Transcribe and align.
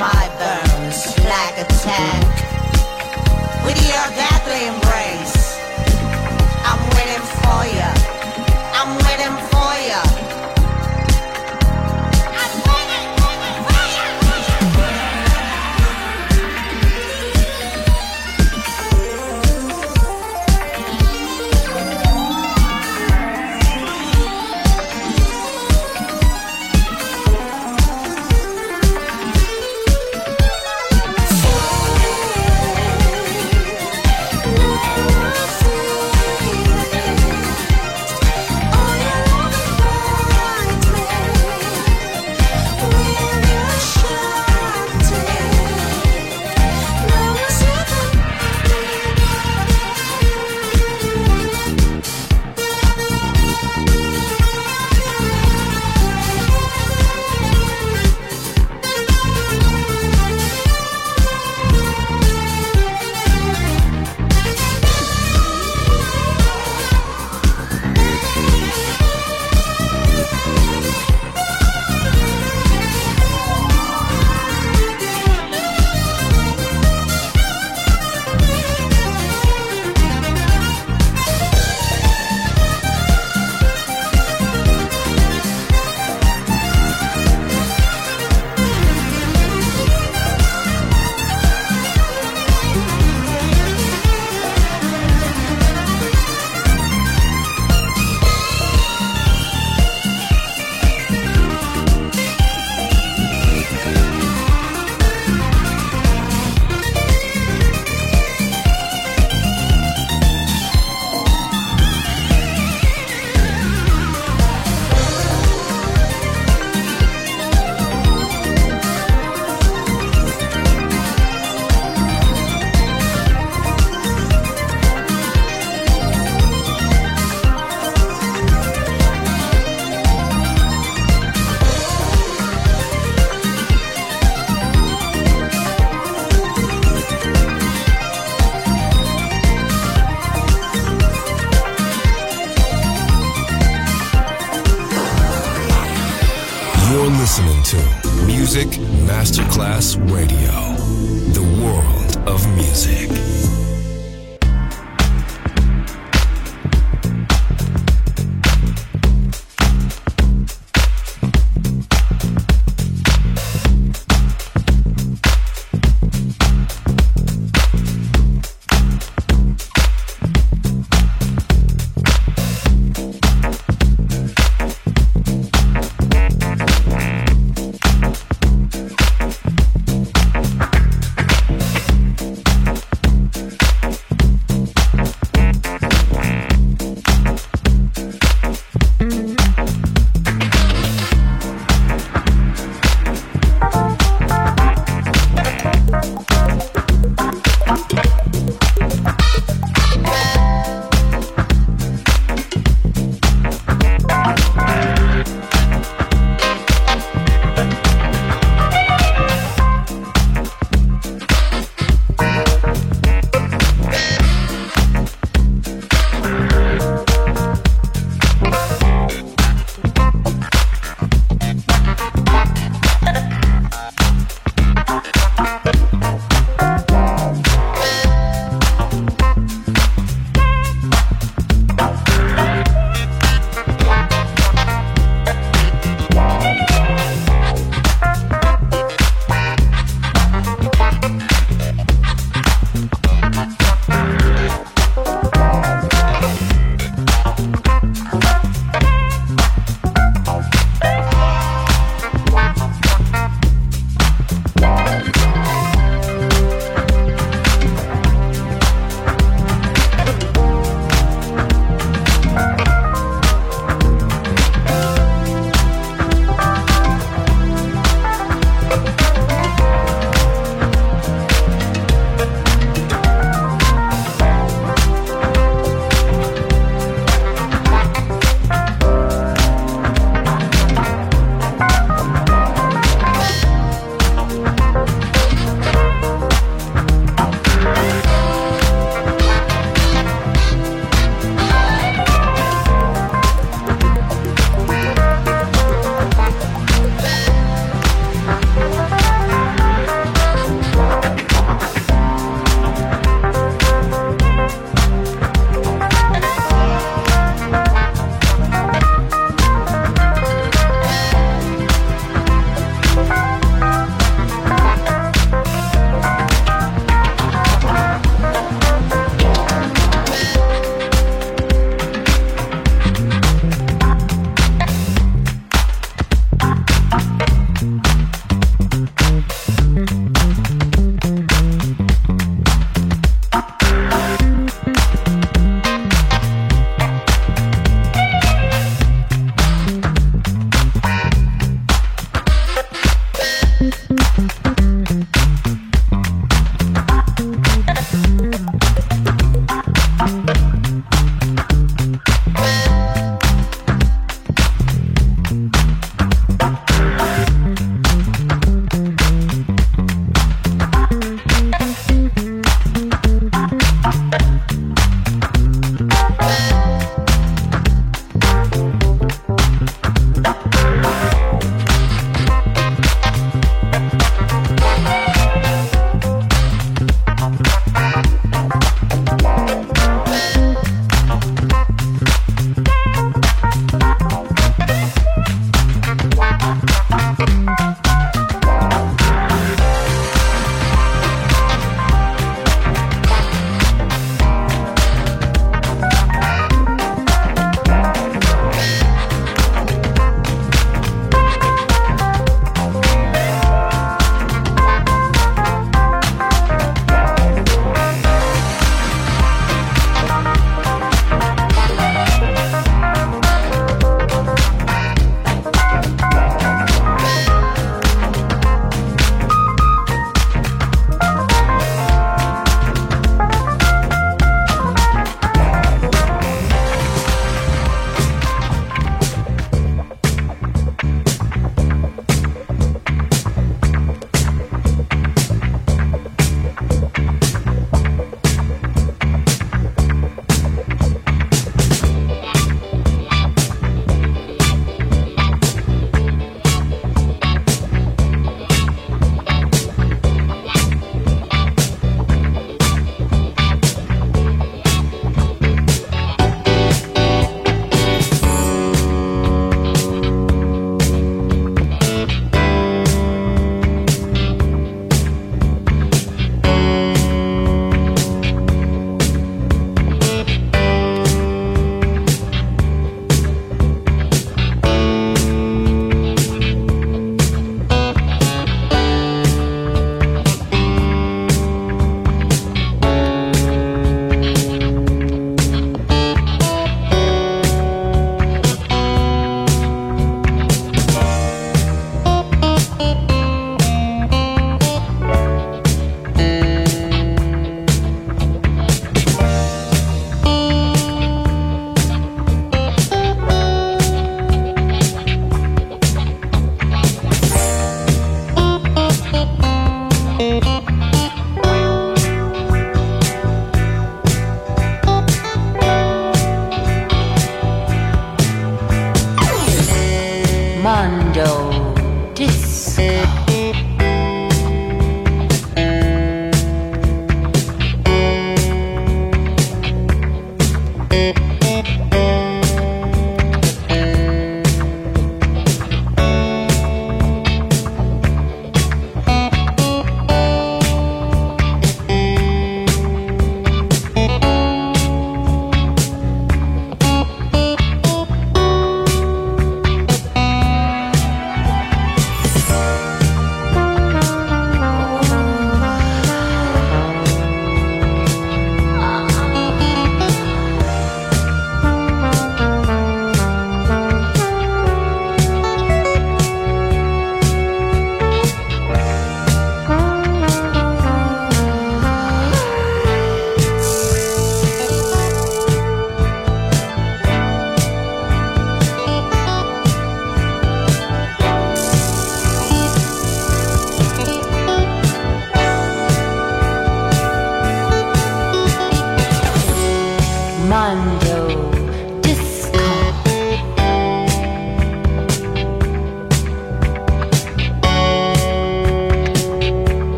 My 0.00 0.28
bones 0.40 1.18
like 1.28 1.58
a 1.58 1.66
tank. 1.84 2.24
With 3.66 3.76
your 3.84 4.06
deadly 4.16 4.79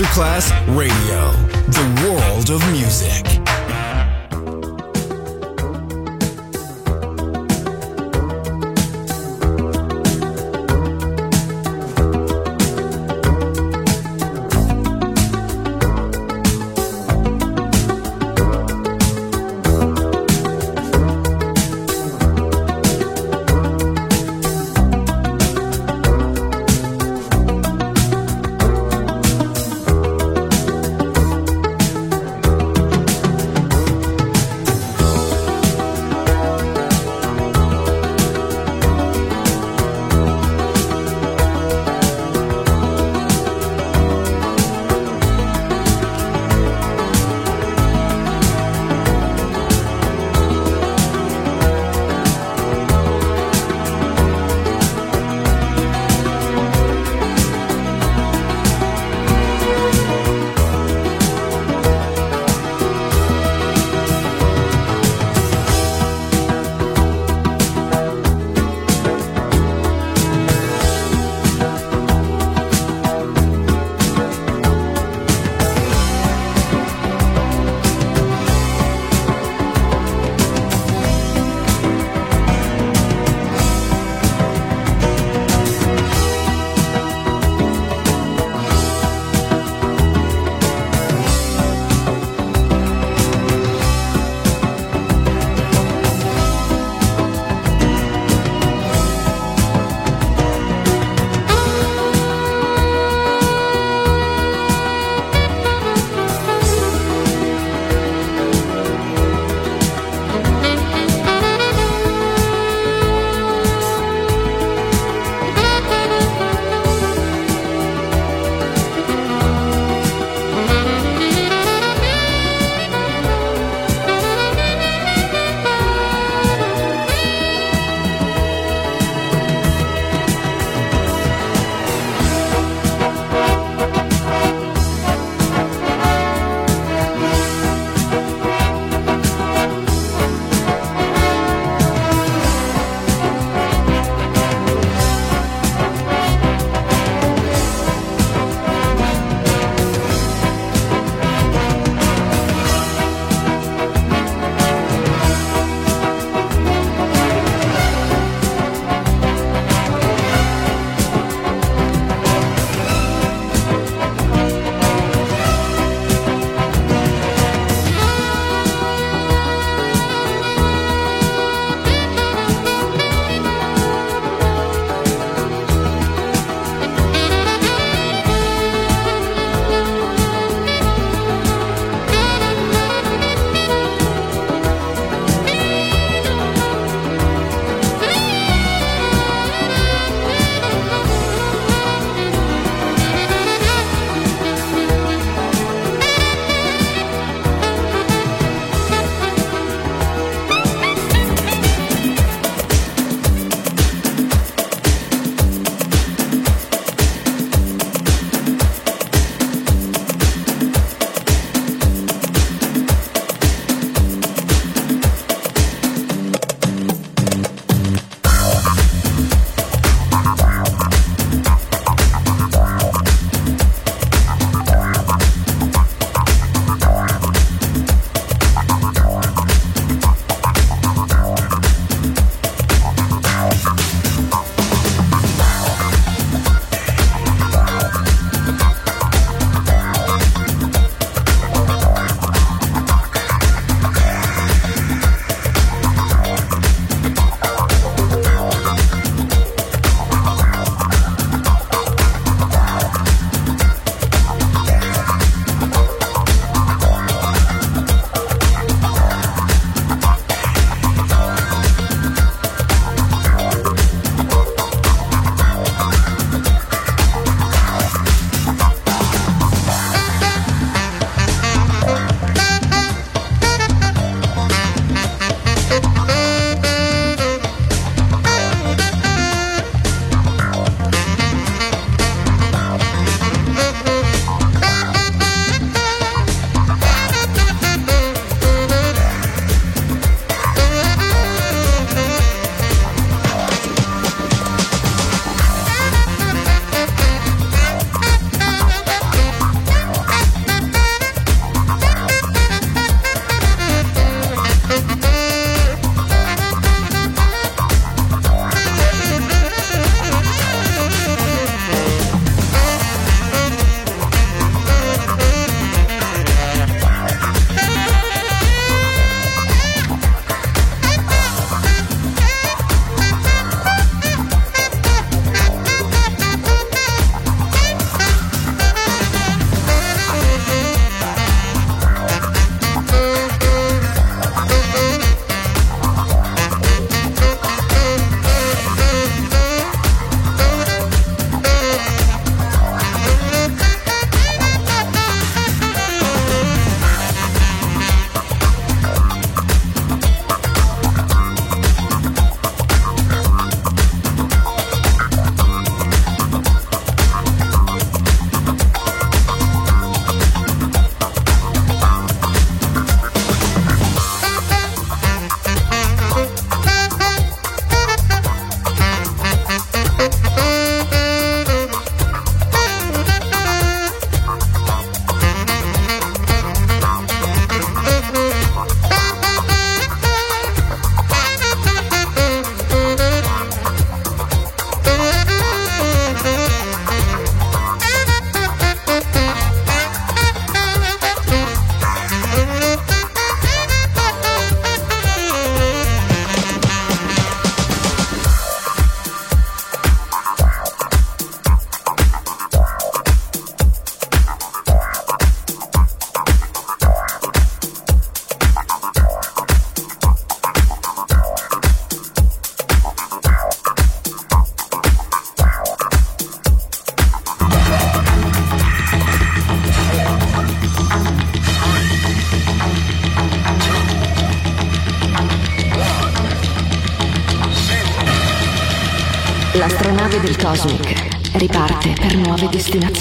Masterclass 0.00 0.59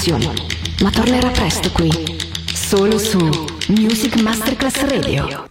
destinazioni, 0.09 0.47
ma 0.81 0.89
tornerà 0.89 1.29
presto 1.29 1.69
qui, 1.71 1.91
solo 2.53 2.97
su 2.97 3.19
Music 3.67 4.19
Masterclass 4.21 4.81
Radio. 4.85 5.47